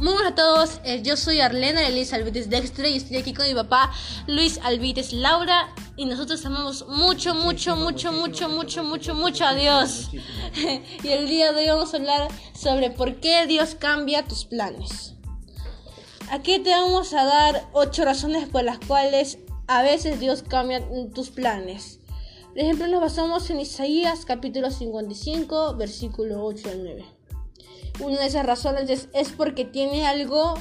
Muy 0.00 0.12
buenas 0.12 0.30
a 0.30 0.34
todos, 0.36 0.80
eh, 0.84 1.02
yo 1.02 1.16
soy 1.16 1.40
Arlena 1.40 1.84
Elisa 1.84 2.14
Alvites 2.14 2.48
Dextre 2.48 2.88
y 2.88 2.98
estoy 2.98 3.16
aquí 3.16 3.34
con 3.34 3.48
mi 3.48 3.54
papá 3.54 3.90
Luis 4.28 4.60
Alvites 4.62 5.12
Laura 5.12 5.74
y 5.96 6.04
nosotros 6.04 6.46
amamos 6.46 6.86
mucho, 6.86 7.34
mucho, 7.34 7.74
mucho, 7.74 8.12
mucho, 8.12 8.48
mucho, 8.48 8.84
mucho, 8.84 9.14
mucho 9.16 9.44
a 9.44 9.54
Dios. 9.54 10.10
y 11.02 11.08
el 11.08 11.26
día 11.26 11.50
de 11.50 11.62
hoy 11.62 11.68
vamos 11.70 11.92
a 11.92 11.96
hablar 11.96 12.28
sobre 12.54 12.92
por 12.92 13.16
qué 13.16 13.48
Dios 13.48 13.74
cambia 13.74 14.24
tus 14.24 14.44
planes. 14.44 15.14
Aquí 16.30 16.60
te 16.60 16.70
vamos 16.70 17.12
a 17.12 17.24
dar 17.24 17.68
ocho 17.72 18.04
razones 18.04 18.48
por 18.48 18.62
las 18.62 18.78
cuales 18.78 19.38
a 19.66 19.82
veces 19.82 20.20
Dios 20.20 20.44
cambia 20.44 20.80
tus 21.12 21.30
planes. 21.30 21.98
Por 22.50 22.58
ejemplo, 22.58 22.86
nos 22.86 23.00
basamos 23.00 23.50
en 23.50 23.58
Isaías 23.58 24.24
capítulo 24.24 24.70
55, 24.70 25.74
versículo 25.74 26.44
8 26.44 26.68
al 26.70 26.84
9 26.84 27.17
una 28.00 28.20
de 28.20 28.26
esas 28.26 28.46
razones 28.46 29.08
es, 29.12 29.28
porque 29.30 29.64
tiene 29.64 30.06
algo, 30.06 30.54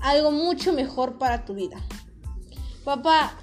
algo 0.00 0.30
mucho 0.30 0.72
mejor 0.72 1.18
para 1.18 1.44
tu 1.44 1.54
vida. 1.54 1.76
Papá, 2.84 3.34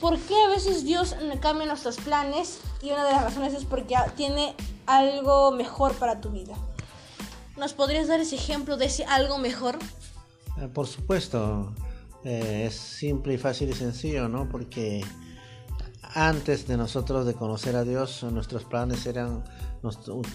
¿por 0.00 0.18
qué 0.18 0.34
a 0.46 0.48
veces 0.48 0.84
Dios 0.84 1.14
cambia 1.40 1.66
nuestros 1.66 1.96
planes? 1.96 2.60
Y 2.82 2.90
una 2.90 3.04
de 3.04 3.12
las 3.12 3.24
razones 3.24 3.54
es 3.54 3.64
porque 3.64 3.96
tiene 4.16 4.54
algo 4.86 5.52
mejor 5.52 5.94
para 5.94 6.20
tu 6.20 6.30
vida. 6.30 6.54
¿Nos 7.56 7.74
podrías 7.74 8.08
dar 8.08 8.20
ese 8.20 8.36
ejemplo 8.36 8.76
de 8.76 8.86
ese 8.86 9.04
algo 9.04 9.38
mejor? 9.38 9.78
Eh, 10.60 10.68
por 10.68 10.86
supuesto, 10.86 11.72
eh, 12.24 12.64
es 12.66 12.74
simple 12.74 13.34
y 13.34 13.38
fácil 13.38 13.70
y 13.70 13.74
sencillo, 13.74 14.28
¿no? 14.28 14.48
Porque 14.48 15.04
antes 16.18 16.66
de 16.66 16.76
nosotros 16.76 17.26
de 17.26 17.34
conocer 17.34 17.76
a 17.76 17.84
Dios, 17.84 18.24
nuestros 18.24 18.64
planes 18.64 19.06
eran, 19.06 19.44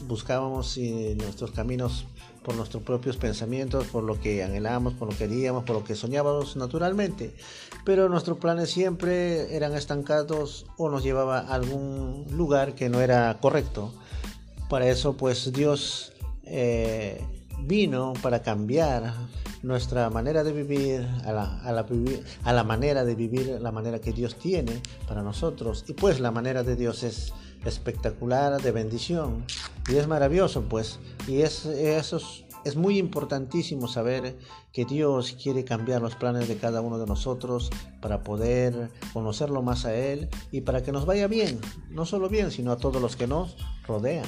buscábamos 0.08 0.78
nuestros 1.18 1.52
caminos 1.52 2.06
por 2.42 2.56
nuestros 2.56 2.84
propios 2.84 3.18
pensamientos, 3.18 3.88
por 3.88 4.04
lo 4.04 4.18
que 4.20 4.44
anhelamos, 4.44 4.94
por 4.94 5.10
lo 5.10 5.18
que 5.18 5.28
queríamos, 5.28 5.66
por 5.66 5.76
lo 5.76 5.84
que 5.84 5.96
soñábamos 5.96 6.56
naturalmente. 6.56 7.36
Pero 7.84 8.08
nuestros 8.08 8.38
planes 8.38 8.70
siempre 8.70 9.54
eran 9.56 9.74
estancados 9.74 10.66
o 10.78 10.90
nos 10.90 11.04
llevaba 11.04 11.40
a 11.40 11.54
algún 11.54 12.28
lugar 12.32 12.76
que 12.76 12.88
no 12.88 13.02
era 13.02 13.38
correcto. 13.42 13.92
Para 14.70 14.88
eso 14.88 15.18
pues 15.18 15.52
Dios 15.52 16.14
eh, 16.46 17.22
vino 17.60 18.14
para 18.22 18.42
cambiar 18.42 19.14
nuestra 19.64 20.10
manera 20.10 20.44
de 20.44 20.52
vivir 20.52 21.08
a 21.26 21.32
la, 21.32 21.60
a, 21.62 21.72
la, 21.72 21.86
a 22.44 22.54
la, 22.54 22.64
manera 22.64 23.04
de 23.06 23.16
vivir, 23.16 23.58
la 23.62 23.72
manera 23.72 24.00
que 24.00 24.12
Dios 24.12 24.36
tiene 24.36 24.82
para 25.08 25.24
nosotros. 25.24 25.86
Y 25.88 25.94
pues 25.94 26.20
la 26.20 26.32
manera 26.32 26.64
de 26.64 26.76
Dios 26.76 27.04
es 27.04 27.34
espectacular, 27.66 28.62
de 28.62 28.72
bendición. 28.72 29.46
Y 29.90 29.96
es 29.96 30.08
maravilloso, 30.08 30.64
pues. 30.64 31.00
Y 31.28 31.42
es, 31.42 31.66
eso 31.66 32.18
es, 32.18 32.44
es 32.66 32.76
muy 32.76 32.98
importantísimo 32.98 33.88
saber 33.88 34.38
que 34.74 34.86
Dios 34.86 35.38
quiere 35.42 35.64
cambiar 35.64 36.02
los 36.02 36.16
planes 36.16 36.48
de 36.50 36.58
cada 36.58 36.82
uno 36.82 37.00
de 37.00 37.08
nosotros 37.08 37.70
para 38.02 38.22
poder 38.22 38.90
conocerlo 39.14 39.62
más 39.62 39.86
a 39.86 39.96
Él 39.96 40.30
y 40.52 40.62
para 40.62 40.84
que 40.84 40.92
nos 40.92 41.06
vaya 41.06 41.28
bien. 41.28 41.60
No 41.90 42.06
solo 42.06 42.28
bien, 42.28 42.52
sino 42.52 42.74
a 42.74 42.78
todos 42.78 43.02
los 43.02 43.16
que 43.16 43.28
nos 43.28 43.56
rodean. 43.88 44.26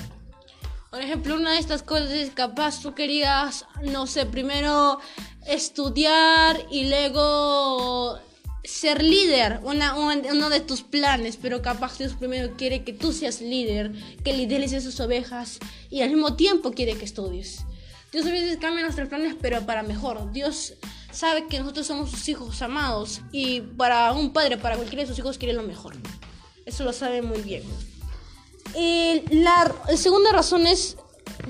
Por 0.96 1.04
ejemplo, 1.04 1.36
una 1.36 1.52
de 1.52 1.60
estas 1.60 1.84
cosas 1.84 2.10
es 2.12 2.30
capaz 2.30 2.82
tú 2.82 2.96
querías, 2.96 3.66
no 3.84 4.08
sé, 4.08 4.26
primero 4.26 4.98
estudiar 5.46 6.58
y 6.72 6.88
luego 6.88 8.18
ser 8.64 9.04
líder, 9.04 9.60
una, 9.64 9.94
uno 9.96 10.50
de 10.50 10.62
tus 10.62 10.84
planes, 10.84 11.36
pero 11.36 11.62
capaz 11.62 11.98
Dios 11.98 12.14
primero 12.14 12.56
quiere 12.56 12.86
que 12.86 12.94
tú 12.94 13.12
seas 13.12 13.42
líder, 13.42 13.92
que 14.24 14.32
lideres 14.32 14.72
esas 14.72 14.98
ovejas 15.02 15.60
y 15.90 16.00
al 16.00 16.12
mismo 16.12 16.38
tiempo 16.38 16.72
quiere 16.72 16.96
que 16.96 17.04
estudies. 17.04 17.66
Dios 18.14 18.26
a 18.26 18.32
veces 18.32 18.56
cambia 18.56 18.84
nuestros 18.84 19.10
planes, 19.10 19.36
pero 19.42 19.66
para 19.66 19.84
mejor. 19.84 20.32
Dios 20.32 20.76
sabe 21.12 21.48
que 21.48 21.60
nosotros 21.60 21.88
somos 21.88 22.10
sus 22.10 22.30
hijos 22.30 22.62
amados 22.62 23.20
y 23.34 23.60
para 23.60 24.14
un 24.14 24.32
padre, 24.32 24.56
para 24.56 24.78
cualquiera 24.78 25.04
de 25.04 25.10
sus 25.10 25.20
hijos, 25.20 25.38
quiere 25.38 25.54
lo 25.54 25.64
mejor. 25.64 25.98
Eso 26.66 26.86
lo 26.86 26.94
sabe 26.94 27.22
muy 27.22 27.42
bien. 27.42 27.64
Y 28.78 29.24
la 29.30 29.74
segunda 29.96 30.32
razón 30.32 30.68
es, 30.68 30.98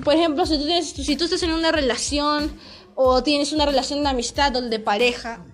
por 0.04 0.14
ejemplo, 0.14 0.46
si 0.46 0.58
tú, 0.58 0.64
tienes, 0.64 0.90
si 0.90 1.16
tú 1.16 1.24
estás 1.24 1.42
en 1.42 1.52
una 1.52 1.72
relación 1.72 2.58
o 2.94 3.22
tienes 3.22 3.52
una 3.52 3.66
relación 3.66 4.02
de 4.02 4.10
amistad 4.10 4.54
o 4.56 4.62
de 4.62 4.78
pareja, 4.78 5.44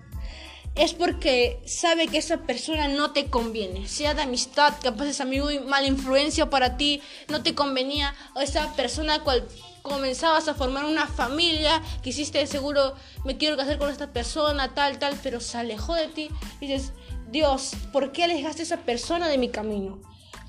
es 0.75 0.93
porque 0.93 1.61
sabe 1.65 2.07
que 2.07 2.17
esa 2.17 2.37
persona 2.37 2.87
no 2.87 3.11
te 3.11 3.25
conviene, 3.25 3.87
sea 3.87 4.13
de 4.13 4.23
amistad, 4.23 4.73
capaz 4.81 5.05
es 5.05 5.21
amigo 5.21 5.51
y 5.51 5.59
mala 5.59 5.87
influencia 5.87 6.49
para 6.49 6.77
ti, 6.77 7.01
no 7.27 7.43
te 7.43 7.53
convenía, 7.53 8.15
o 8.35 8.39
esa 8.39 8.73
persona 8.75 9.23
cual 9.23 9.47
comenzabas 9.83 10.47
a 10.47 10.55
formar 10.55 10.85
una 10.85 11.05
familia, 11.05 11.81
quisiste 12.01 12.45
seguro, 12.47 12.95
me 13.23 13.37
quiero 13.37 13.57
casar 13.57 13.77
con 13.77 13.91
esta 13.91 14.13
persona, 14.13 14.73
tal, 14.73 14.97
tal, 14.97 15.15
pero 15.21 15.41
se 15.41 15.57
alejó 15.57 15.93
de 15.93 16.07
ti, 16.07 16.29
y 16.59 16.67
dices, 16.67 16.93
Dios, 17.29 17.73
¿por 17.91 18.11
qué 18.11 18.23
alejaste 18.23 18.63
a 18.63 18.65
esa 18.65 18.77
persona 18.77 19.27
de 19.27 19.37
mi 19.37 19.49
camino? 19.49 20.01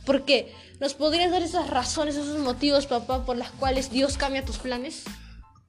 ¿Por 0.07 0.25
qué? 0.25 0.55
¿Nos 0.81 0.95
podrías 0.95 1.31
dar 1.31 1.43
esas 1.43 1.71
razones, 1.71 2.17
esos 2.17 2.39
motivos, 2.41 2.87
papá, 2.87 3.25
por 3.25 3.37
las 3.37 3.51
cuales 3.53 3.91
Dios 3.91 4.17
cambia 4.17 4.45
tus 4.45 4.59
planes? 4.59 5.05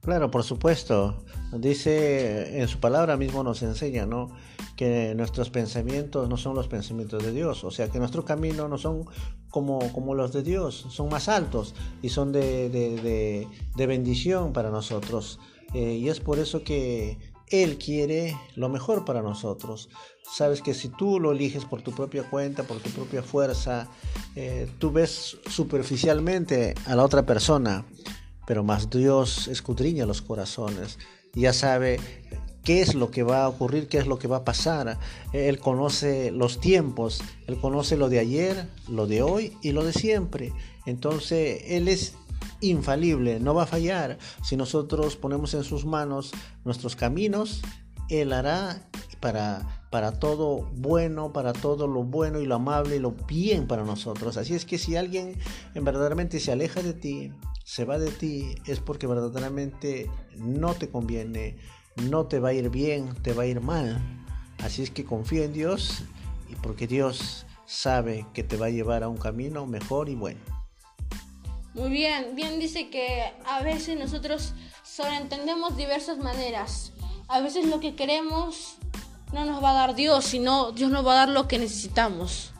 Claro, 0.01 0.29
por 0.29 0.43
supuesto. 0.43 1.23
Dice 1.51 2.59
en 2.59 2.67
su 2.67 2.79
palabra 2.79 3.17
mismo 3.17 3.43
nos 3.43 3.61
enseña, 3.63 4.05
¿no? 4.05 4.29
Que 4.75 5.13
nuestros 5.15 5.49
pensamientos 5.49 6.27
no 6.27 6.37
son 6.37 6.55
los 6.55 6.67
pensamientos 6.67 7.23
de 7.23 7.31
Dios, 7.31 7.63
o 7.63 7.71
sea 7.71 7.89
que 7.89 7.97
nuestros 7.97 8.25
caminos 8.25 8.69
no 8.69 8.77
son 8.77 9.05
como, 9.49 9.79
como 9.93 10.13
los 10.15 10.33
de 10.33 10.43
Dios, 10.43 10.85
son 10.89 11.09
más 11.09 11.29
altos 11.29 11.73
y 12.01 12.09
son 12.09 12.31
de, 12.31 12.69
de, 12.69 13.87
bendición 13.87 14.53
para 14.53 14.69
nosotros. 14.69 15.39
Eh, 15.73 15.93
y 15.93 16.09
es 16.09 16.19
por 16.19 16.39
eso 16.39 16.63
que 16.63 17.17
él 17.49 17.77
quiere 17.77 18.37
lo 18.55 18.69
mejor 18.69 19.05
para 19.05 19.21
nosotros. 19.21 19.89
Sabes 20.23 20.61
que 20.61 20.73
si 20.73 20.89
tú 20.89 21.19
lo 21.19 21.31
eliges 21.31 21.65
por 21.65 21.81
tu 21.81 21.91
propia 21.91 22.29
cuenta, 22.29 22.63
por 22.63 22.79
tu 22.79 22.89
propia 22.89 23.23
fuerza, 23.23 23.87
eh, 24.35 24.67
tú 24.79 24.91
ves 24.91 25.37
superficialmente 25.49 26.75
a 26.85 26.95
la 26.95 27.03
otra 27.03 27.25
persona, 27.25 27.85
pero 28.45 28.63
más 28.63 28.89
Dios 28.89 29.47
escudriña 29.47 30.05
los 30.05 30.21
corazones. 30.21 30.99
Ya 31.33 31.53
sabe 31.53 31.99
qué 32.63 32.81
es 32.81 32.95
lo 32.95 33.11
que 33.11 33.23
va 33.23 33.45
a 33.45 33.47
ocurrir, 33.47 33.87
qué 33.87 33.97
es 33.97 34.07
lo 34.07 34.19
que 34.19 34.27
va 34.27 34.37
a 34.37 34.43
pasar. 34.43 34.99
Él 35.31 35.59
conoce 35.59 36.31
los 36.31 36.59
tiempos, 36.59 37.21
Él 37.47 37.57
conoce 37.59 37.95
lo 37.95 38.09
de 38.09 38.19
ayer, 38.19 38.67
lo 38.89 39.07
de 39.07 39.21
hoy 39.21 39.57
y 39.61 39.71
lo 39.71 39.85
de 39.85 39.93
siempre. 39.93 40.51
Entonces, 40.85 41.61
Él 41.67 41.87
es 41.87 42.15
infalible, 42.59 43.39
no 43.39 43.53
va 43.53 43.63
a 43.63 43.67
fallar. 43.67 44.17
Si 44.43 44.57
nosotros 44.57 45.15
ponemos 45.15 45.53
en 45.53 45.63
sus 45.63 45.85
manos 45.85 46.31
nuestros 46.65 46.95
caminos, 46.95 47.61
Él 48.09 48.33
hará 48.33 48.89
para, 49.19 49.84
para 49.95 50.11
todo 50.11 50.67
bueno, 50.73 51.31
para 51.31 51.53
todo 51.53 51.87
lo 51.87 52.03
bueno 52.03 52.41
y 52.41 52.45
lo 52.45 52.55
amable 52.55 52.97
y 52.97 52.99
lo 52.99 53.11
bien 53.11 53.65
para 53.65 53.85
nosotros. 53.85 54.35
Así 54.35 54.53
es 54.53 54.65
que 54.65 54.77
si 54.77 54.97
alguien 54.97 55.39
verdaderamente 55.73 56.41
se 56.41 56.51
aleja 56.51 56.81
de 56.81 56.91
ti, 56.91 57.31
se 57.63 57.85
va 57.85 57.97
de 57.97 58.11
ti, 58.11 58.55
es 58.65 58.81
porque 58.81 59.07
verdaderamente 59.07 60.11
no 60.35 60.73
te 60.73 60.89
conviene, 60.89 61.55
no 61.95 62.25
te 62.25 62.41
va 62.41 62.49
a 62.49 62.53
ir 62.53 62.69
bien, 62.69 63.15
te 63.21 63.31
va 63.31 63.43
a 63.43 63.45
ir 63.45 63.61
mal. 63.61 64.01
Así 64.57 64.83
es 64.83 64.91
que 64.91 65.05
confía 65.05 65.45
en 65.45 65.53
Dios 65.53 66.03
y 66.49 66.55
porque 66.55 66.87
Dios 66.87 67.45
sabe 67.65 68.27
que 68.33 68.43
te 68.43 68.57
va 68.57 68.65
a 68.65 68.71
llevar 68.71 69.01
a 69.01 69.07
un 69.07 69.15
camino 69.15 69.65
mejor 69.65 70.09
y 70.09 70.15
bueno. 70.15 70.41
Muy 71.73 71.89
bien, 71.89 72.35
bien 72.35 72.59
dice 72.59 72.89
que 72.89 73.31
a 73.45 73.63
veces 73.63 73.97
nosotros 73.97 74.55
sobreentendemos 74.83 75.77
diversas 75.77 76.17
maneras. 76.17 76.91
A 77.29 77.39
veces 77.39 77.65
lo 77.65 77.79
que 77.79 77.95
queremos 77.95 78.75
no 79.33 79.45
nos 79.45 79.63
va 79.63 79.71
a 79.71 79.73
dar 79.73 79.95
Dios, 79.95 80.25
sino 80.25 80.71
Dios 80.71 80.91
nos 80.91 81.05
va 81.05 81.13
a 81.13 81.15
dar 81.15 81.29
lo 81.29 81.47
que 81.47 81.57
necesitamos. 81.57 82.51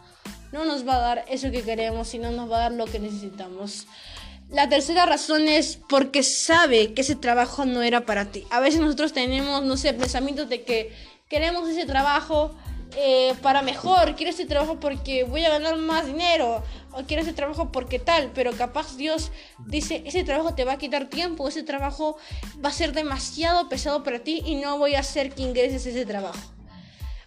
No 0.52 0.66
nos 0.66 0.88
va 0.88 0.96
a 0.96 1.00
dar 1.00 1.26
eso 1.30 1.52
que 1.52 1.64
queremos, 1.64 2.08
sino 2.08 2.32
nos 2.32 2.50
va 2.50 2.58
a 2.58 2.60
dar 2.62 2.72
lo 2.72 2.86
que 2.86 3.00
necesitamos. 3.00 3.88
La 4.50 4.70
tercera 4.70 5.06
razón 5.06 5.48
es 5.48 5.78
porque 5.90 6.24
sabe 6.24 6.94
que 6.94 7.02
ese 7.02 7.16
trabajo 7.16 7.66
no 7.66 7.82
era 7.82 8.06
para 8.06 8.26
ti. 8.26 8.46
A 8.52 8.60
veces 8.60 8.80
nosotros 8.80 9.12
tenemos, 9.12 9.64
no 9.64 9.76
sé, 9.76 9.94
pensamientos 9.94 10.48
de 10.50 10.64
que 10.64 10.94
queremos 11.30 11.68
ese 11.68 11.86
trabajo 11.86 12.56
eh, 12.98 13.34
para 13.42 13.62
mejor, 13.62 14.16
quiero 14.16 14.32
ese 14.32 14.46
trabajo 14.46 14.80
porque 14.80 15.24
voy 15.24 15.44
a 15.46 15.50
ganar 15.50 15.78
más 15.78 16.06
dinero, 16.06 16.64
o 16.92 17.04
quiero 17.04 17.24
ese 17.24 17.34
trabajo 17.34 17.72
porque 17.72 18.00
tal, 18.00 18.32
pero 18.34 18.52
capaz 18.54 18.96
Dios 18.98 19.32
dice, 19.66 20.04
ese 20.06 20.24
trabajo 20.24 20.56
te 20.56 20.66
va 20.66 20.74
a 20.74 20.78
quitar 20.78 21.10
tiempo, 21.10 21.48
ese 21.48 21.64
trabajo 21.64 22.18
va 22.64 22.70
a 22.70 22.74
ser 22.74 22.94
demasiado 22.94 23.70
pesado 23.70 24.04
para 24.04 24.20
ti 24.20 24.42
y 24.46 24.56
no 24.56 24.78
voy 24.78 24.96
a 24.96 25.00
hacer 25.00 25.34
que 25.34 25.44
ingreses 25.44 25.86
ese 25.86 26.06
trabajo. 26.06 26.40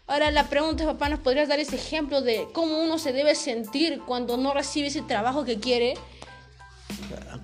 Ahora 0.07 0.31
la 0.31 0.49
pregunta 0.49 0.85
es, 0.85 0.89
papá, 0.89 1.11
¿nos 1.11 1.21
podrías 1.21 1.49
dar 1.49 1.61
ese 1.61 1.77
ejemplo 1.77 2.23
de 2.23 2.49
cómo 2.55 2.83
uno 2.83 2.99
se 2.99 3.13
debe 3.13 3.35
sentir 3.35 4.01
cuando 4.07 4.39
no 4.39 4.55
recibe 4.55 4.89
ese 4.89 5.03
trabajo 5.03 5.45
que 5.45 5.61
quiere? 5.61 5.95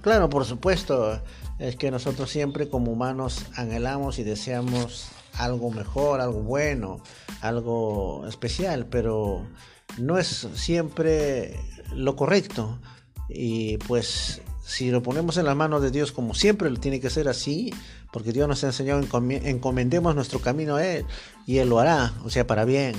Claro, 0.01 0.31
por 0.31 0.45
supuesto. 0.47 1.21
Es 1.59 1.77
que 1.77 1.91
nosotros 1.91 2.31
siempre 2.31 2.69
como 2.69 2.93
humanos 2.93 3.47
anhelamos 3.57 4.19
y 4.19 4.25
deseamos 4.25 5.09
algo 5.35 5.71
mejor, 5.71 6.21
algo 6.21 6.43
bueno, 6.43 7.01
algo 7.41 8.27
especial, 8.27 8.87
pero 8.87 9.47
no 9.99 10.19
es 10.19 10.49
siempre 10.55 11.57
lo 11.95 12.17
correcto. 12.17 12.79
Y 13.29 13.79
pues 13.79 14.43
si 14.65 14.91
lo 14.91 15.03
ponemos 15.03 15.37
en 15.37 15.45
las 15.45 15.57
manos 15.57 15.83
de 15.83 15.91
Dios 15.91 16.11
como 16.13 16.35
siempre 16.35 16.71
tiene 16.79 17.01
que 17.01 17.11
ser 17.11 17.29
así, 17.29 17.73
porque 18.13 18.33
Dios 18.33 18.49
nos 18.49 18.65
ha 18.65 18.69
enseñado, 18.69 19.01
encomendemos 19.01 20.15
nuestro 20.15 20.41
camino 20.41 20.77
a 20.77 20.87
Él 20.87 21.05
y 21.47 21.59
Él 21.59 21.69
lo 21.69 21.81
hará, 21.81 22.15
o 22.25 22.31
sea, 22.31 22.47
para 22.47 22.65
bien. 22.65 22.95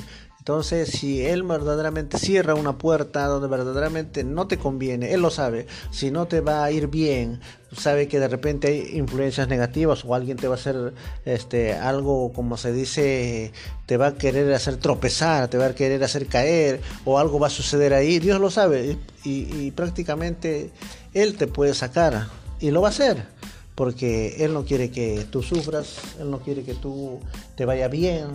Entonces, 0.45 0.89
si 0.89 1.25
Él 1.25 1.42
verdaderamente 1.42 2.19
cierra 2.19 2.53
una 2.53 2.77
puerta 2.77 3.25
donde 3.25 3.47
verdaderamente 3.47 4.24
no 4.24 4.45
te 4.45 4.59
conviene, 4.59 5.12
Él 5.12 5.21
lo 5.21 5.31
sabe, 5.31 5.65
si 5.89 6.12
no 6.12 6.27
te 6.27 6.39
va 6.39 6.63
a 6.63 6.69
ir 6.69 6.86
bien, 6.86 7.42
sabe 7.75 8.07
que 8.07 8.19
de 8.19 8.27
repente 8.27 8.68
hay 8.68 8.95
influencias 8.95 9.47
negativas 9.47 10.06
o 10.06 10.13
alguien 10.13 10.38
te 10.38 10.47
va 10.47 10.53
a 10.53 10.59
hacer 10.59 10.94
este, 11.25 11.74
algo, 11.74 12.31
como 12.31 12.57
se 12.57 12.71
dice, 12.71 13.53
te 13.88 13.97
va 13.97 14.09
a 14.09 14.18
querer 14.18 14.53
hacer 14.53 14.77
tropezar, 14.77 15.47
te 15.47 15.57
va 15.57 15.65
a 15.65 15.74
querer 15.74 16.03
hacer 16.03 16.27
caer 16.27 16.80
o 17.06 17.18
algo 17.18 17.39
va 17.39 17.48
a 17.48 17.50
suceder 17.50 17.95
ahí, 17.95 18.19
Dios 18.19 18.39
lo 18.39 18.51
sabe 18.51 19.00
y, 19.24 19.65
y 19.65 19.71
prácticamente 19.71 20.69
Él 21.15 21.38
te 21.38 21.48
puede 21.48 21.74
sacar 21.74 22.27
y 22.59 22.69
lo 22.69 22.81
va 22.81 22.89
a 22.89 22.91
hacer 22.91 23.25
porque 23.74 24.45
Él 24.45 24.53
no 24.53 24.63
quiere 24.63 24.91
que 24.91 25.25
tú 25.31 25.41
sufras, 25.41 25.98
Él 26.19 26.30
no 26.30 26.38
quiere 26.38 26.62
que 26.62 26.75
tú 26.75 27.19
te 27.56 27.65
vaya 27.65 27.88
bien, 27.88 28.27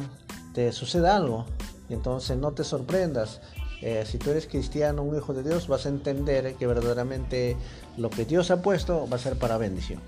te 0.54 0.72
suceda 0.72 1.14
algo. 1.14 1.46
Entonces 1.90 2.36
no 2.36 2.52
te 2.52 2.64
sorprendas. 2.64 3.40
Eh, 3.82 4.04
si 4.06 4.18
tú 4.18 4.30
eres 4.30 4.46
cristiano, 4.46 5.02
un 5.02 5.16
hijo 5.16 5.32
de 5.32 5.42
Dios, 5.42 5.68
vas 5.68 5.86
a 5.86 5.88
entender 5.88 6.54
que 6.54 6.66
verdaderamente 6.66 7.56
lo 7.96 8.10
que 8.10 8.24
Dios 8.24 8.50
ha 8.50 8.62
puesto 8.62 9.08
va 9.08 9.16
a 9.16 9.20
ser 9.20 9.38
para 9.38 9.56
bendición. 9.58 10.00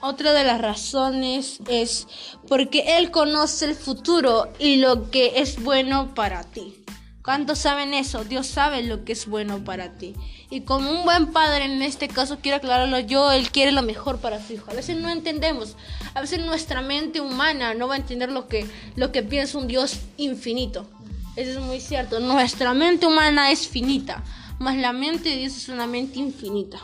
Otra 0.00 0.32
de 0.32 0.44
las 0.44 0.60
razones 0.60 1.60
es 1.68 2.08
porque 2.48 2.98
Él 2.98 3.10
conoce 3.10 3.66
el 3.66 3.76
futuro 3.76 4.48
y 4.58 4.76
lo 4.76 5.10
que 5.10 5.40
es 5.40 5.62
bueno 5.62 6.12
para 6.14 6.42
ti. 6.42 6.81
¿Cuántos 7.24 7.60
saben 7.60 7.94
eso? 7.94 8.24
Dios 8.24 8.48
sabe 8.48 8.82
lo 8.82 9.04
que 9.04 9.12
es 9.12 9.26
bueno 9.26 9.62
para 9.62 9.92
ti. 9.92 10.14
Y 10.50 10.62
como 10.62 10.90
un 10.90 11.04
buen 11.04 11.28
padre, 11.28 11.66
en 11.66 11.80
este 11.80 12.08
caso 12.08 12.38
quiero 12.42 12.56
aclararlo 12.56 12.98
yo, 12.98 13.30
Él 13.30 13.50
quiere 13.52 13.70
lo 13.70 13.82
mejor 13.82 14.18
para 14.18 14.44
su 14.44 14.54
hijo. 14.54 14.70
A 14.70 14.74
veces 14.74 14.96
no 14.96 15.08
entendemos, 15.08 15.76
a 16.14 16.20
veces 16.20 16.40
nuestra 16.40 16.82
mente 16.82 17.20
humana 17.20 17.74
no 17.74 17.86
va 17.86 17.94
a 17.94 17.98
entender 17.98 18.32
lo 18.32 18.48
que, 18.48 18.66
lo 18.96 19.12
que 19.12 19.22
piensa 19.22 19.58
un 19.58 19.68
Dios 19.68 20.00
infinito. 20.16 20.88
Eso 21.36 21.52
es 21.52 21.60
muy 21.60 21.80
cierto. 21.80 22.18
Nuestra 22.18 22.74
mente 22.74 23.06
humana 23.06 23.52
es 23.52 23.68
finita, 23.68 24.24
más 24.58 24.76
la 24.76 24.92
mente 24.92 25.28
de 25.28 25.36
Dios 25.36 25.56
es 25.56 25.68
una 25.68 25.86
mente 25.86 26.18
infinita. 26.18 26.78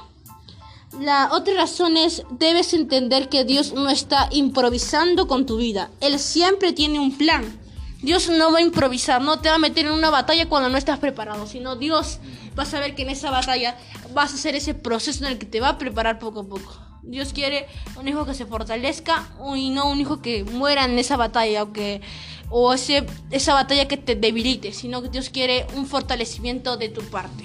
La 1.00 1.30
otra 1.32 1.54
razón 1.54 1.96
es, 1.96 2.22
debes 2.30 2.72
entender 2.74 3.28
que 3.28 3.44
Dios 3.44 3.72
no 3.72 3.90
está 3.90 4.28
improvisando 4.30 5.26
con 5.26 5.46
tu 5.46 5.56
vida. 5.56 5.90
Él 6.00 6.18
siempre 6.18 6.72
tiene 6.72 6.98
un 6.98 7.16
plan. 7.18 7.44
Dios 8.00 8.28
no 8.28 8.52
va 8.52 8.58
a 8.58 8.62
improvisar, 8.62 9.20
no 9.20 9.40
te 9.40 9.48
va 9.48 9.56
a 9.56 9.58
meter 9.58 9.86
en 9.86 9.92
una 9.92 10.10
batalla 10.10 10.48
cuando 10.48 10.68
no 10.68 10.78
estás 10.78 10.98
preparado, 10.98 11.46
sino 11.46 11.74
Dios 11.76 12.20
va 12.56 12.62
a 12.62 12.66
saber 12.66 12.94
que 12.94 13.02
en 13.02 13.10
esa 13.10 13.30
batalla 13.30 13.76
vas 14.14 14.32
a 14.32 14.34
hacer 14.36 14.54
ese 14.54 14.74
proceso 14.74 15.24
en 15.24 15.32
el 15.32 15.38
que 15.38 15.46
te 15.46 15.60
va 15.60 15.70
a 15.70 15.78
preparar 15.78 16.18
poco 16.18 16.40
a 16.40 16.48
poco. 16.48 16.76
Dios 17.02 17.32
quiere 17.32 17.66
un 17.96 18.06
hijo 18.06 18.24
que 18.24 18.34
se 18.34 18.46
fortalezca 18.46 19.28
y 19.56 19.70
no 19.70 19.90
un 19.90 20.00
hijo 20.00 20.20
que 20.20 20.44
muera 20.44 20.84
en 20.84 20.98
esa 20.98 21.16
batalla 21.16 21.62
o 21.62 21.72
que 21.72 22.00
o 22.50 22.72
ese, 22.72 23.06
esa 23.30 23.54
batalla 23.54 23.88
que 23.88 23.96
te 23.96 24.14
debilite, 24.14 24.72
sino 24.72 25.02
que 25.02 25.08
Dios 25.08 25.30
quiere 25.30 25.66
un 25.74 25.86
fortalecimiento 25.86 26.76
de 26.76 26.88
tu 26.88 27.02
parte. 27.02 27.44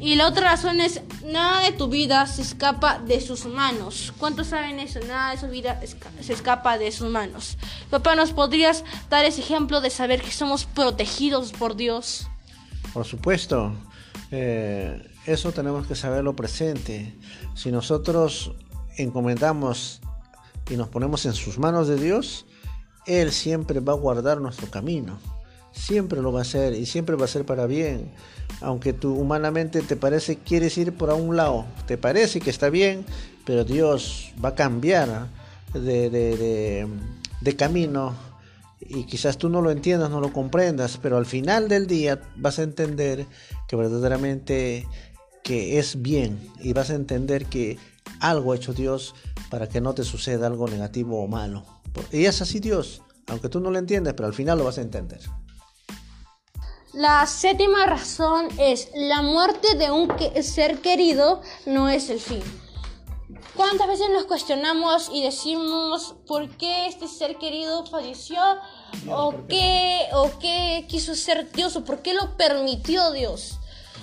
Y 0.00 0.14
la 0.14 0.28
otra 0.28 0.52
razón 0.52 0.80
es, 0.80 1.00
nada 1.24 1.62
de 1.62 1.72
tu 1.72 1.88
vida 1.88 2.24
se 2.26 2.42
escapa 2.42 3.00
de 3.00 3.20
sus 3.20 3.46
manos. 3.46 4.12
¿Cuántos 4.18 4.48
saben 4.48 4.78
eso? 4.78 5.00
Nada 5.00 5.32
de 5.32 5.38
su 5.38 5.48
vida 5.48 5.80
se 6.20 6.32
escapa 6.32 6.78
de 6.78 6.92
sus 6.92 7.10
manos. 7.10 7.58
Papá, 7.90 8.14
¿nos 8.14 8.32
podrías 8.32 8.84
dar 9.10 9.24
ese 9.24 9.40
ejemplo 9.40 9.80
de 9.80 9.90
saber 9.90 10.22
que 10.22 10.30
somos 10.30 10.66
protegidos 10.66 11.52
por 11.52 11.74
Dios? 11.74 12.28
Por 12.92 13.04
supuesto. 13.04 13.72
Eh, 14.30 15.02
eso 15.26 15.52
tenemos 15.52 15.86
que 15.86 15.96
saberlo 15.96 16.36
presente. 16.36 17.14
Si 17.54 17.72
nosotros 17.72 18.52
encomendamos 18.98 20.00
y 20.70 20.76
nos 20.76 20.88
ponemos 20.88 21.26
en 21.26 21.32
sus 21.32 21.58
manos 21.58 21.88
de 21.88 21.96
Dios, 21.96 22.46
Él 23.06 23.32
siempre 23.32 23.80
va 23.80 23.94
a 23.94 23.96
guardar 23.96 24.40
nuestro 24.40 24.70
camino. 24.70 25.18
Siempre 25.78 26.20
lo 26.20 26.32
va 26.32 26.40
a 26.40 26.42
hacer 26.42 26.74
y 26.74 26.86
siempre 26.86 27.16
va 27.16 27.24
a 27.24 27.28
ser 27.28 27.44
para 27.44 27.66
bien 27.66 28.10
aunque 28.60 28.92
tú 28.92 29.14
humanamente 29.14 29.82
te 29.82 29.96
parece 29.96 30.36
quieres 30.36 30.76
ir 30.78 30.92
por 30.92 31.10
a 31.10 31.14
un 31.14 31.36
lado, 31.36 31.66
te 31.86 31.96
parece 31.96 32.40
que 32.40 32.50
está 32.50 32.70
bien, 32.70 33.04
pero 33.44 33.64
Dios 33.64 34.32
va 34.42 34.50
a 34.50 34.54
cambiar 34.54 35.28
de, 35.72 36.10
de, 37.40 37.56
camino 37.56 38.14
y 38.80 39.04
quizás 39.04 39.38
tú 39.38 39.48
no 39.48 39.62
lo 39.62 39.70
entiendas, 39.70 40.10
no 40.10 40.20
lo 40.20 40.32
comprendas, 40.32 40.98
pero 41.00 41.16
al 41.16 41.26
final 41.26 41.68
del 41.68 41.86
día 41.86 42.20
vas 42.36 42.58
a 42.58 42.62
entender 42.62 43.26
que 43.66 43.76
verdaderamente 43.76 44.86
que 45.42 45.78
es 45.78 46.02
bien 46.02 46.38
y 46.60 46.72
vas 46.72 46.90
a 46.90 46.94
entender 46.94 47.46
que 47.46 47.78
algo 48.20 48.52
ha 48.52 48.56
hecho 48.56 48.74
Dios 48.74 49.14
para 49.50 49.68
que 49.68 49.80
no 49.80 49.94
te 49.94 50.04
suceda 50.04 50.46
algo 50.46 50.68
negativo 50.68 51.22
o 51.22 51.28
malo. 51.28 51.64
Y 52.12 52.26
es 52.26 52.42
así 52.42 52.60
Dios, 52.60 53.02
aunque 53.28 53.48
tú 53.48 53.60
no 53.60 53.70
lo 53.70 53.78
entiendas, 53.78 54.14
pero 54.14 54.26
al 54.26 54.34
final 54.34 54.58
lo 54.58 54.64
vas 54.64 54.78
a 54.78 54.82
entender. 54.82 55.20
La 56.94 57.26
séptima 57.26 57.84
razón 57.84 58.48
es 58.58 58.90
la 58.94 59.20
muerte 59.20 59.74
de 59.76 59.90
un 59.90 60.08
ser 60.42 60.80
querido 60.80 61.42
no 61.66 61.90
es 61.90 62.08
el 62.08 62.18
fin. 62.18 62.42
¿Cuántas 63.54 63.88
veces 63.88 64.08
nos 64.10 64.24
cuestionamos 64.24 65.10
y 65.12 65.22
decimos 65.22 66.14
por 66.26 66.48
qué 66.56 66.86
este 66.86 67.06
ser 67.06 67.36
querido 67.36 67.84
falleció? 67.84 68.40
¿O 69.10 69.34
qué, 69.48 70.06
¿O 70.14 70.38
qué 70.38 70.86
quiso 70.88 71.14
ser 71.14 71.52
Dios? 71.52 71.76
¿O 71.76 71.84
por 71.84 72.00
qué 72.00 72.14
lo 72.14 72.38
permitió 72.38 73.12
Dios? 73.12 73.58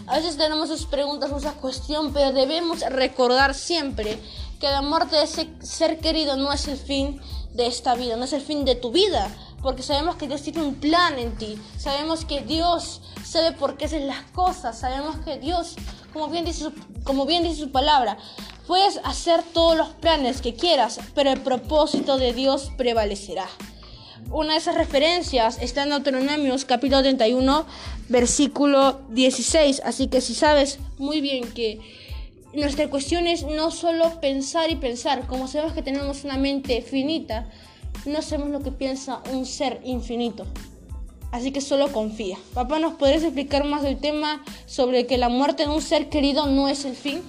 A 0.06 0.18
veces 0.18 0.38
tenemos 0.38 0.70
esas 0.70 0.86
preguntas, 0.86 1.32
esa 1.32 1.54
cuestión, 1.54 2.14
pero 2.14 2.34
debemos 2.34 2.82
recordar 2.82 3.56
siempre 3.56 4.20
que 4.60 4.68
la 4.70 4.84
muerte 4.84 5.16
de 5.16 5.24
ese 5.24 5.50
ser 5.62 6.00
querido 6.00 6.36
no 6.36 6.54
es 6.54 6.68
el 6.68 6.78
fin 6.78 7.20
de 7.54 7.66
esta 7.66 7.96
vida, 7.96 8.16
no 8.16 8.26
es 8.26 8.34
el 8.34 8.42
fin 8.42 8.64
de 8.64 8.76
tu 8.76 8.92
vida, 8.92 9.36
porque 9.66 9.82
sabemos 9.82 10.16
que 10.16 10.28
Dios 10.28 10.44
tiene 10.44 10.62
un 10.62 10.76
plan 10.76 11.18
en 11.18 11.36
ti, 11.38 11.58
sabemos 11.80 12.24
que 12.24 12.42
Dios 12.42 13.02
sabe 13.24 13.52
por 13.52 13.78
qué 13.78 13.86
hacen 13.86 14.06
las 14.06 14.22
cosas, 14.26 14.78
sabemos 14.78 15.16
que 15.26 15.40
Dios, 15.40 15.76
como 16.14 16.28
bien 16.28 16.46
dice 16.46 16.66
su, 16.66 16.74
como 17.04 17.26
bien 17.26 17.42
dice 17.42 17.62
su 17.62 17.72
palabra, 17.72 18.20
puedes 18.68 19.00
hacer 19.04 19.42
todos 19.42 19.76
los 19.76 19.90
planes 19.90 20.40
que 20.42 20.54
quieras, 20.54 21.00
pero 21.16 21.32
el 21.32 21.42
propósito 21.42 22.20
de 22.20 22.32
Dios 22.32 22.74
prevalecerá. 22.78 23.48
Una 24.30 24.54
de 24.54 24.60
esas 24.60 24.76
referencias 24.76 25.58
está 25.60 25.82
en 25.82 25.90
Deuteronomios 25.90 26.64
capítulo 26.66 27.02
31, 27.02 27.66
versículo 28.08 29.02
16, 29.10 29.82
así 29.84 30.10
que 30.10 30.22
si 30.22 30.36
sabes 30.36 30.78
muy 31.00 31.22
bien 31.22 31.52
que 31.54 31.80
nuestra 32.54 32.88
cuestión 32.92 33.26
es 33.26 33.42
no 33.42 33.72
solo 33.72 34.22
pensar 34.22 34.70
y 34.70 34.76
pensar, 34.76 35.26
como 35.26 35.48
sabemos 35.48 35.74
que 35.74 35.82
tenemos 35.82 36.24
una 36.24 36.38
mente 36.38 36.84
finita, 36.84 37.50
no 38.06 38.22
sabemos 38.22 38.52
lo 38.52 38.62
que 38.62 38.72
piensa 38.72 39.22
un 39.32 39.46
ser 39.46 39.82
infinito. 39.84 40.46
Así 41.32 41.52
que 41.52 41.60
solo 41.60 41.92
confía. 41.92 42.38
Papá, 42.54 42.80
¿nos 42.80 42.94
podrías 42.94 43.24
explicar 43.24 43.66
más 43.66 43.84
del 43.84 43.98
tema 43.98 44.42
sobre 44.66 45.06
que 45.06 45.18
la 45.18 45.28
muerte 45.28 45.64
de 45.64 45.70
un 45.70 45.82
ser 45.82 46.10
querido 46.10 46.46
no 46.48 46.70
es 46.70 46.86
el 46.86 46.96
fin? 46.96 47.22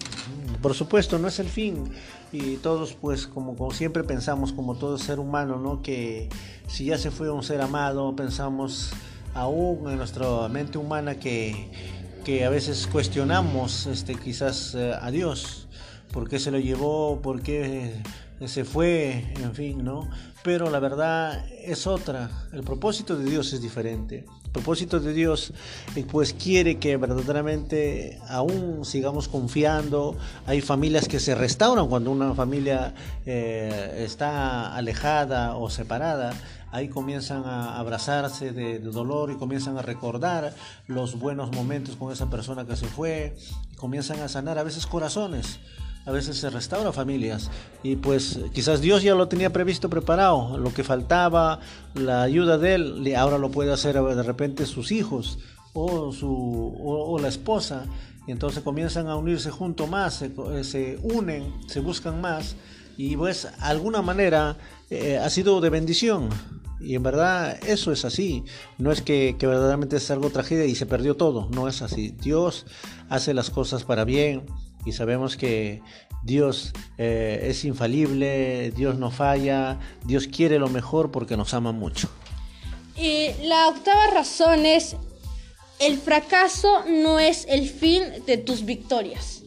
Por 0.63 0.75
supuesto, 0.75 1.19
no 1.19 1.29
es 1.29 1.39
el 1.41 1.49
fin. 1.49 1.85
Y 2.31 2.57
todos, 2.57 2.93
pues, 2.93 3.27
como, 3.27 3.57
como 3.57 3.73
siempre 3.73 4.05
pensamos, 4.05 4.53
como 4.53 4.77
todo 4.77 4.99
ser 4.99 5.19
humano, 5.19 5.59
¿no? 5.59 5.83
Que 5.83 6.29
si 6.69 6.85
ya 6.85 6.99
se 6.99 7.11
fue 7.11 7.31
un 7.31 7.43
ser 7.43 7.61
amado, 7.61 8.15
pensamos 8.15 8.91
aún 9.35 9.91
en 9.91 9.97
nuestra 9.99 10.49
mente 10.49 10.79
humana 10.79 11.19
que, 11.19 11.69
que 12.25 12.45
a 12.45 12.51
veces 12.51 12.87
cuestionamos 12.87 13.87
este, 13.87 14.15
quizás 14.15 14.75
eh, 14.75 14.95
a 15.01 15.11
Dios. 15.11 15.69
¿Por 16.13 16.29
qué 16.29 16.39
se 16.39 16.51
lo 16.51 16.59
llevó? 16.59 17.21
¿Por 17.21 17.43
qué 17.43 17.93
se 18.45 18.65
fue? 18.65 19.33
En 19.43 19.55
fin, 19.55 19.85
¿no? 19.85 20.09
pero 20.47 20.71
la 20.71 20.79
verdad 20.79 21.45
es 21.51 21.89
otra. 21.89 22.31
El 22.53 22.63
propósito 22.63 23.17
de 23.17 23.25
Dios 23.29 23.53
es 23.53 23.61
diferente. 23.61 24.27
El 24.45 24.51
propósito 24.53 25.01
de 25.01 25.13
Dios 25.13 25.53
eh, 25.97 26.07
pues 26.09 26.35
quiere 26.35 26.79
que 26.79 26.97
verdaderamente 26.97 28.21
aún 28.29 28.85
sigamos 28.85 29.27
confiando. 29.27 30.17
Hay 30.47 30.61
familias 30.61 31.09
que 31.09 31.19
se 31.19 31.35
restauran 31.35 31.89
cuando 31.89 32.13
una 32.13 32.33
familia 32.33 32.95
eh, 33.27 34.05
está 34.07 34.77
alejada 34.77 35.57
o 35.57 35.69
separada. 35.69 36.33
Ahí 36.71 36.91
comienzan 36.91 37.43
a 37.45 37.81
abrazarse 37.81 38.53
de, 38.53 38.79
dolor 38.79 39.33
y 39.33 39.35
comienzan 39.35 39.79
a 39.79 39.83
recordar 39.83 40.55
los 40.87 41.19
buenos 41.19 41.51
momentos 41.57 41.97
con 41.97 42.13
esa 42.13 42.31
persona 42.31 42.65
que 42.65 42.77
se 42.77 42.87
fue. 42.87 43.37
Y 43.73 43.75
comienzan 43.75 44.21
a 44.21 44.29
sanar 44.29 44.59
a 44.59 44.63
veces 44.63 44.87
corazones 44.87 45.59
a 46.07 46.13
veces 46.13 46.37
se 46.39 46.49
restaura 46.51 46.93
familias 46.93 47.51
y 47.83 47.97
pues 47.97 48.39
quizás 48.55 48.81
Dios 48.81 49.03
ya 49.03 49.15
lo 49.15 49.29
tenía 49.29 49.53
previsto, 49.53 49.91
preparado, 49.91 50.57
lo 50.57 50.73
que 50.73 50.85
faltaba, 50.85 51.61
la 51.95 52.23
ayuda 52.23 52.59
de 52.59 52.75
él, 52.75 53.15
ahora 53.17 53.39
lo 53.39 53.51
puede 53.51 53.73
hacer 53.73 54.01
de 54.01 54.23
repente 54.23 54.67
sus 54.67 54.93
hijos 54.93 55.39
o, 55.73 56.13
su, 56.13 56.75
o, 56.83 57.19
la 57.19 57.29
esposa 57.29 57.85
y 58.27 58.31
entonces 58.31 58.63
comienzan 58.63 59.09
a 59.09 59.17
unirse 59.17 59.51
junto 59.51 59.89
más, 59.89 60.15
se, 60.15 60.65
se 60.65 60.99
unen, 61.03 61.53
se 61.67 61.81
buscan 61.81 62.21
más 62.21 62.57
y 62.97 63.17
pues 63.17 63.49
alguna 63.61 64.01
manera 64.01 64.57
eh, 64.91 65.19
ha 65.19 65.29
sido 65.29 65.61
de 65.61 65.71
bendición. 65.71 66.29
Y 66.79 66.95
en 66.95 67.03
verdad 67.03 67.59
eso 67.67 67.91
es 67.91 68.05
así. 68.05 68.45
No 68.77 68.93
es 68.93 69.01
que, 69.01 69.37
que, 69.39 69.47
verdaderamente 69.47 69.97
es 69.97 70.11
algo 70.11 70.29
tragedia 70.29 70.67
y 70.67 70.75
se 70.75 70.85
perdió 70.85 71.17
todo. 71.17 71.49
No 71.51 71.69
es 71.69 71.81
así. 71.81 72.15
Dios 72.21 72.67
hace 73.09 73.33
las 73.33 73.49
cosas 73.51 73.85
para 73.85 74.05
bien 74.05 74.45
y 74.87 74.93
sabemos 74.93 75.37
que 75.37 75.83
Dios 76.23 76.73
eh, 76.97 77.49
es 77.51 77.65
infalible, 77.65 78.71
Dios 78.71 78.97
no 78.97 79.11
falla, 79.11 79.79
Dios 80.05 80.29
quiere 80.29 80.59
lo 80.59 80.69
mejor 80.69 81.11
porque 81.11 81.37
nos 81.37 81.53
ama 81.53 81.73
mucho. 81.73 82.09
Y 82.97 83.33
la 83.43 83.69
octava 83.69 84.07
razón 84.07 84.65
es, 84.65 84.97
el 85.81 85.99
fracaso 85.99 86.85
no 86.89 87.19
es 87.19 87.45
el 87.49 87.69
fin 87.69 88.03
de 88.27 88.39
tus 88.39 88.65
victorias. 88.65 89.43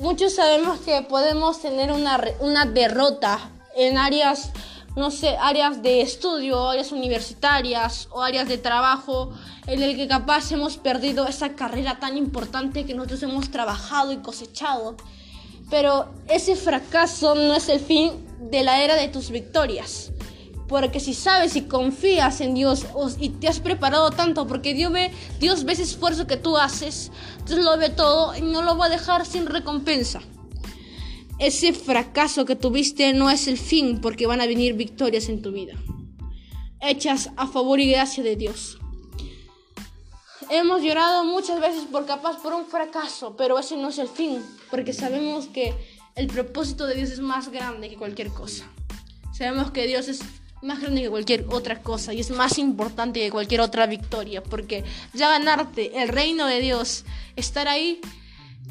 Muchos 0.00 0.34
sabemos 0.34 0.80
que 0.80 1.02
podemos 1.02 1.60
tener 1.60 1.92
una, 1.92 2.18
una 2.40 2.64
derrota 2.64 3.50
en 3.76 3.98
áreas, 3.98 4.50
no 5.00 5.10
sé, 5.10 5.38
áreas 5.40 5.82
de 5.82 6.02
estudio, 6.02 6.68
áreas 6.68 6.92
universitarias 6.92 8.06
o 8.10 8.20
áreas 8.20 8.46
de 8.48 8.58
trabajo 8.58 9.30
en 9.66 9.82
el 9.82 9.96
que 9.96 10.06
capaz 10.06 10.52
hemos 10.52 10.76
perdido 10.76 11.26
esa 11.26 11.54
carrera 11.54 11.98
tan 11.98 12.18
importante 12.18 12.84
que 12.84 12.92
nosotros 12.92 13.22
hemos 13.22 13.50
trabajado 13.50 14.12
y 14.12 14.18
cosechado. 14.18 14.98
Pero 15.70 16.12
ese 16.28 16.54
fracaso 16.54 17.34
no 17.34 17.54
es 17.54 17.70
el 17.70 17.80
fin 17.80 18.12
de 18.50 18.62
la 18.62 18.82
era 18.82 18.94
de 18.94 19.08
tus 19.08 19.30
victorias. 19.30 20.12
Porque 20.68 21.00
si 21.00 21.14
sabes 21.14 21.56
y 21.56 21.62
confías 21.62 22.42
en 22.42 22.52
Dios 22.54 22.84
y 23.18 23.30
te 23.30 23.48
has 23.48 23.58
preparado 23.58 24.10
tanto, 24.10 24.46
porque 24.46 24.74
Dios 24.74 24.92
ve, 24.92 25.10
Dios 25.40 25.64
ve 25.64 25.72
ese 25.72 25.84
esfuerzo 25.84 26.26
que 26.26 26.36
tú 26.36 26.58
haces, 26.58 27.10
Dios 27.46 27.60
lo 27.60 27.78
ve 27.78 27.88
todo 27.88 28.36
y 28.36 28.42
no 28.42 28.60
lo 28.60 28.76
va 28.76 28.86
a 28.86 28.90
dejar 28.90 29.24
sin 29.24 29.46
recompensa. 29.46 30.20
Ese 31.40 31.72
fracaso 31.72 32.44
que 32.44 32.54
tuviste 32.54 33.14
no 33.14 33.30
es 33.30 33.48
el 33.48 33.56
fin, 33.56 34.02
porque 34.02 34.26
van 34.26 34.42
a 34.42 34.46
venir 34.46 34.74
victorias 34.74 35.30
en 35.30 35.40
tu 35.40 35.52
vida, 35.52 35.72
hechas 36.82 37.30
a 37.38 37.46
favor 37.46 37.80
y 37.80 37.90
gracia 37.90 38.22
de 38.22 38.36
Dios. 38.36 38.78
Hemos 40.50 40.82
llorado 40.82 41.24
muchas 41.24 41.58
veces 41.58 41.84
por 41.84 42.04
capaz 42.04 42.42
por 42.42 42.52
un 42.52 42.66
fracaso, 42.66 43.36
pero 43.38 43.58
ese 43.58 43.78
no 43.78 43.88
es 43.88 43.98
el 43.98 44.08
fin, 44.08 44.44
porque 44.70 44.92
sabemos 44.92 45.46
que 45.46 45.72
el 46.14 46.26
propósito 46.26 46.86
de 46.86 46.96
Dios 46.96 47.08
es 47.08 47.20
más 47.20 47.48
grande 47.48 47.88
que 47.88 47.96
cualquier 47.96 48.28
cosa. 48.28 48.70
Sabemos 49.32 49.70
que 49.70 49.86
Dios 49.86 50.08
es 50.08 50.20
más 50.60 50.80
grande 50.80 51.00
que 51.00 51.08
cualquier 51.08 51.46
otra 51.48 51.80
cosa 51.82 52.12
y 52.12 52.20
es 52.20 52.30
más 52.30 52.58
importante 52.58 53.18
que 53.18 53.30
cualquier 53.30 53.62
otra 53.62 53.86
victoria, 53.86 54.42
porque 54.42 54.84
ya 55.14 55.30
ganarte 55.30 56.02
el 56.02 56.08
reino 56.08 56.44
de 56.44 56.60
Dios, 56.60 57.06
estar 57.34 57.66
ahí 57.66 57.98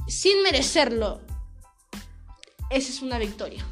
sin 0.07 0.43
merecerlo, 0.43 1.21
esa 2.69 2.89
es 2.89 3.01
una 3.01 3.17
victoria. 3.17 3.65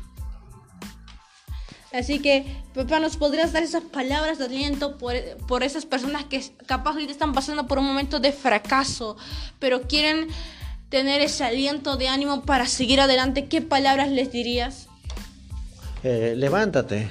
Así 1.94 2.20
que, 2.20 2.46
papá, 2.76 3.00
¿nos 3.00 3.18
podrías 3.18 3.54
dar 3.54 3.64
esas 3.64 3.84
palabras 3.84 4.38
de 4.38 4.46
aliento 4.46 4.98
por, 4.98 5.16
por 5.48 5.64
esas 5.64 5.86
personas 5.86 6.26
que 6.26 6.44
capaz 6.66 6.92
ahorita 6.92 7.12
están 7.12 7.34
pasando 7.34 7.66
por 7.66 7.80
un 7.80 7.86
momento 7.86 8.20
de 8.20 8.32
fracaso, 8.32 9.16
pero 9.60 9.84
quieren 9.84 10.28
tener 10.90 11.22
ese 11.22 11.44
aliento 11.44 11.98
de 11.98 12.10
ánimo 12.10 12.44
para 12.44 12.66
seguir 12.66 13.00
adelante? 13.00 13.46
¿Qué 13.46 13.62
palabras 13.62 14.10
les 14.10 14.32
dirías? 14.32 14.88
Eh, 16.04 16.36
levántate, 16.38 17.10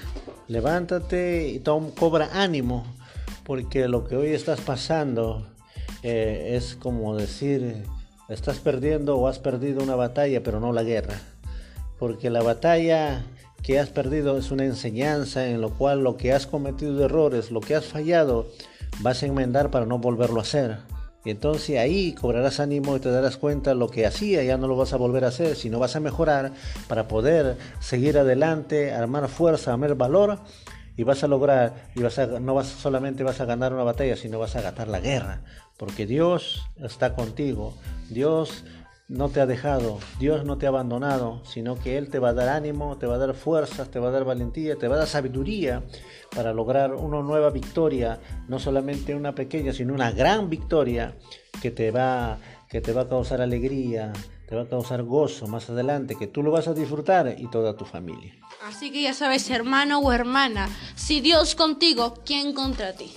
levántate 0.49 1.49
y 1.49 1.61
cobra 1.61 2.31
ánimo, 2.33 2.87
porque 3.45 3.89
lo 3.89 4.07
que 4.07 4.17
hoy 4.17 4.29
estás 4.29 4.61
pasando 4.61 5.47
eh, 6.03 6.55
es 6.57 6.77
como 6.77 7.17
decir, 7.17 7.83
estás 8.29 8.59
perdiendo 8.59 9.17
o 9.17 9.27
has 9.27 9.39
perdido 9.39 9.83
una 9.83 9.97
batalla, 9.97 10.43
pero 10.43 10.61
no 10.61 10.73
la 10.73 10.83
guerra, 10.83 11.21
porque 11.99 12.31
la 12.31 12.43
batalla 12.43 13.25
que 13.63 13.81
has 13.81 13.89
perdido 13.89 14.39
es 14.39 14.51
una 14.51 14.65
enseñanza 14.65 15.47
en 15.47 15.61
lo 15.61 15.71
cual 15.71 16.03
lo 16.03 16.17
que 16.17 16.33
has 16.33 16.47
cometido 16.47 17.05
errores, 17.05 17.51
lo 17.51 17.61
que 17.61 17.75
has 17.75 17.87
fallado, 17.87 18.47
vas 19.01 19.23
a 19.23 19.27
enmendar 19.27 19.71
para 19.71 19.87
no 19.87 19.99
volverlo 19.99 20.39
a 20.39 20.43
hacer. 20.43 20.79
Y 21.25 21.31
entonces 21.31 21.77
ahí 21.79 22.13
cobrarás 22.13 22.61
ánimo 22.61 22.97
y 22.97 23.01
te 23.01 23.11
darás 23.11 23.37
cuenta 23.37 23.75
lo 23.75 23.89
que 23.89 24.07
hacía, 24.07 24.45
ya 24.45 24.57
no 24.57 24.69
lo 24.69 24.77
vas 24.77 24.93
a 24.93 24.97
volver 24.97 25.25
a 25.25 25.29
hacer, 25.29 25.57
sino 25.57 25.81
vas 25.81 25.97
a 25.97 26.01
mejorar 26.01 26.53
para 26.87 27.09
poder 27.09 27.57
seguir 27.81 28.17
adelante, 28.17 28.93
armar 28.93 29.27
fuerza, 29.29 29.73
armar 29.73 29.97
valor 29.97 30.39
y 30.97 31.03
vas 31.03 31.25
a 31.25 31.27
lograr, 31.29 31.91
y 31.95 32.03
vas 32.03 32.19
no 32.41 32.55
vas, 32.55 32.69
solamente 32.69 33.23
vas 33.25 33.41
a 33.41 33.45
ganar 33.45 33.75
una 33.75 33.83
batalla, 33.83 34.17
sino 34.17 34.39
vas 34.39 34.57
a 34.57 34.63
ganar 34.63 34.89
la 34.89 35.01
guerra, 35.01 35.43
porque 35.77 36.07
Dios 36.07 36.65
está 36.81 37.15
contigo, 37.15 37.75
Dios 38.09 38.65
no 39.09 39.29
te 39.29 39.41
ha 39.41 39.47
dejado, 39.47 40.01
Dios 40.19 40.45
no 40.45 40.59
te 40.59 40.67
ha 40.67 40.71
abandonado, 40.71 41.41
sino 41.45 41.77
que 41.77 41.97
Él 41.97 42.11
te 42.11 42.19
va 42.19 42.31
a 42.31 42.35
dar 42.35 42.49
ánimo, 42.49 42.99
te 42.99 43.07
va 43.07 43.15
a 43.15 43.19
dar 43.19 43.35
fuerzas, 43.35 43.89
te 43.91 44.01
va 44.01 44.09
a 44.09 44.11
dar 44.11 44.25
valentía, 44.25 44.77
te 44.77 44.89
va 44.89 44.97
a 44.97 44.99
dar 44.99 45.07
sabiduría 45.07 45.85
para 46.35 46.53
lograr 46.53 46.95
una 46.95 47.23
nueva 47.23 47.51
victoria, 47.51 48.21
no 48.49 48.59
solamente 48.59 49.15
una 49.15 49.35
pequeña, 49.35 49.73
sino 49.73 49.95
una 49.95 50.11
gran 50.11 50.51
victoria 50.51 51.17
que 51.63 51.71
te 51.71 51.93
va, 51.93 52.39
que 52.69 52.81
te 52.81 52.93
va 52.93 53.03
a 53.03 53.09
causar 53.09 53.41
alegría, 53.41 54.13
te 54.49 54.57
va 54.57 54.63
a 54.63 54.69
causar 54.69 55.05
gozo 55.05 55.47
más 55.47 55.71
adelante, 55.71 56.17
que 56.17 56.27
tú 56.27 56.43
lo 56.43 56.51
vas 56.51 56.67
a 56.67 56.75
disfrutar 56.75 57.37
y 57.39 57.49
toda 57.49 57.77
tu 57.77 57.85
familia. 57.85 58.35
Así 58.65 58.91
que 58.91 59.03
ya 59.03 59.15
sabes, 59.15 59.49
hermano 59.51 60.01
o 60.01 60.13
hermana, 60.13 60.69
si 60.97 61.21
Dios 61.21 61.55
contigo, 61.55 62.15
¿quién 62.25 62.53
contra 62.53 62.93
ti? 62.93 63.13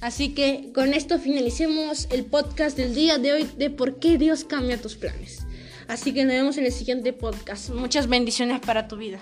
Así 0.00 0.34
que 0.34 0.70
con 0.72 0.94
esto 0.94 1.18
finalicemos 1.18 2.06
el 2.10 2.24
podcast 2.24 2.76
del 2.76 2.94
día 2.94 3.18
de 3.18 3.32
hoy 3.32 3.50
de 3.56 3.70
por 3.70 3.98
qué 3.98 4.16
Dios 4.16 4.44
cambia 4.44 4.80
tus 4.80 4.94
planes. 4.94 5.44
Así 5.88 6.12
que 6.14 6.24
nos 6.24 6.34
vemos 6.34 6.56
en 6.58 6.66
el 6.66 6.72
siguiente 6.72 7.12
podcast. 7.12 7.70
Muchas 7.70 8.08
bendiciones 8.08 8.60
para 8.60 8.86
tu 8.86 8.96
vida. 8.96 9.20